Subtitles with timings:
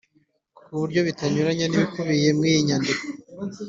[0.65, 3.03] ku buryo bitanyuranya n'ibikubiye mu iyi nyandiko